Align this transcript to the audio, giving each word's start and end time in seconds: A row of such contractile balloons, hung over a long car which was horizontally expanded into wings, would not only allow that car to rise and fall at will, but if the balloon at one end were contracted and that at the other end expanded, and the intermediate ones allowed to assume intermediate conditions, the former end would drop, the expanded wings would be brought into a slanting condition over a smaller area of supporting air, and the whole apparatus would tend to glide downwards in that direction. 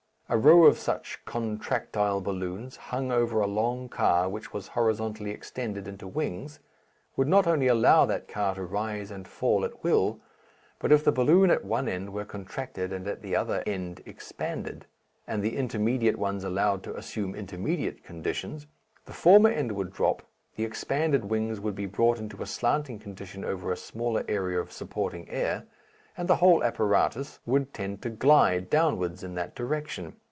A 0.33 0.37
row 0.37 0.63
of 0.65 0.79
such 0.79 1.19
contractile 1.25 2.21
balloons, 2.21 2.77
hung 2.77 3.11
over 3.11 3.41
a 3.41 3.47
long 3.47 3.89
car 3.89 4.29
which 4.29 4.53
was 4.53 4.69
horizontally 4.69 5.31
expanded 5.31 5.89
into 5.89 6.07
wings, 6.07 6.61
would 7.17 7.27
not 7.27 7.47
only 7.47 7.67
allow 7.67 8.05
that 8.05 8.29
car 8.29 8.55
to 8.55 8.63
rise 8.63 9.11
and 9.11 9.27
fall 9.27 9.65
at 9.65 9.83
will, 9.83 10.21
but 10.79 10.89
if 10.89 11.03
the 11.03 11.11
balloon 11.11 11.51
at 11.51 11.65
one 11.65 11.89
end 11.89 12.13
were 12.13 12.23
contracted 12.23 12.93
and 12.93 13.03
that 13.05 13.11
at 13.17 13.21
the 13.23 13.35
other 13.35 13.61
end 13.67 14.01
expanded, 14.05 14.85
and 15.27 15.43
the 15.43 15.57
intermediate 15.57 16.17
ones 16.17 16.45
allowed 16.45 16.81
to 16.83 16.95
assume 16.95 17.35
intermediate 17.35 18.01
conditions, 18.01 18.67
the 19.03 19.11
former 19.11 19.49
end 19.49 19.73
would 19.73 19.91
drop, 19.91 20.23
the 20.55 20.63
expanded 20.63 21.25
wings 21.25 21.59
would 21.59 21.75
be 21.75 21.85
brought 21.85 22.19
into 22.19 22.41
a 22.41 22.45
slanting 22.45 22.97
condition 22.99 23.43
over 23.43 23.69
a 23.69 23.75
smaller 23.75 24.23
area 24.29 24.61
of 24.61 24.71
supporting 24.71 25.27
air, 25.29 25.65
and 26.15 26.29
the 26.29 26.37
whole 26.37 26.63
apparatus 26.63 27.39
would 27.45 27.73
tend 27.73 28.01
to 28.01 28.09
glide 28.09 28.69
downwards 28.69 29.23
in 29.23 29.35
that 29.35 29.53
direction. 29.55 30.15